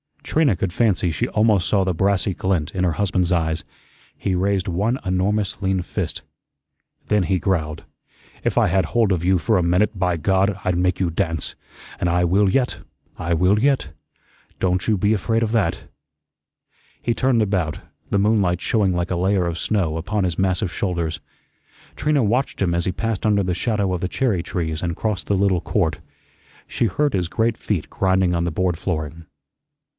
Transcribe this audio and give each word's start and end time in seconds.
Trina 0.23 0.55
could 0.55 0.71
fancy 0.73 1.11
she 1.11 1.27
almost 1.27 1.67
saw 1.67 1.83
the 1.83 1.93
brassy 1.93 2.33
glint 2.33 2.73
in 2.73 2.85
her 2.85 2.93
husband's 2.93 3.31
eyes. 3.33 3.63
He 4.17 4.33
raised 4.33 4.67
one 4.67 4.97
enormous 5.05 5.61
lean 5.61 5.81
fist. 5.81 6.21
Then 7.07 7.23
he 7.23 7.37
growled: 7.37 7.83
"If 8.43 8.57
I 8.57 8.67
had 8.67 8.85
hold 8.85 9.11
of 9.11 9.25
you 9.25 9.37
for 9.37 9.57
a 9.57 9.63
minute, 9.63 9.99
by 9.99 10.17
God, 10.17 10.57
I'd 10.63 10.77
make 10.77 10.99
you 10.99 11.09
dance. 11.11 11.53
An' 11.99 12.07
I 12.07 12.23
will 12.23 12.49
yet, 12.49 12.79
I 13.19 13.33
will 13.33 13.59
yet. 13.59 13.89
Don't 14.59 14.87
you 14.87 14.97
be 14.97 15.13
afraid 15.13 15.43
of 15.43 15.51
that." 15.51 15.83
He 17.03 17.13
turned 17.13 17.41
about, 17.41 17.81
the 18.09 18.17
moonlight 18.19 18.61
showing 18.61 18.93
like 18.95 19.11
a 19.11 19.17
layer 19.17 19.45
of 19.45 19.59
snow 19.59 19.97
upon 19.97 20.23
his 20.23 20.39
massive 20.39 20.71
shoulders. 20.71 21.19
Trina 21.97 22.23
watched 22.23 22.61
him 22.61 22.73
as 22.73 22.85
he 22.85 22.91
passed 22.91 23.25
under 23.25 23.43
the 23.43 23.53
shadow 23.53 23.93
of 23.93 24.01
the 24.01 24.07
cherry 24.07 24.41
trees 24.41 24.81
and 24.81 24.95
crossed 24.95 25.27
the 25.27 25.37
little 25.37 25.61
court. 25.61 25.97
She 26.67 26.85
heard 26.85 27.13
his 27.13 27.27
great 27.27 27.57
feet 27.57 27.89
grinding 27.89 28.33
on 28.33 28.45
the 28.45 28.51
board 28.51 28.79
flooring. 28.79 29.25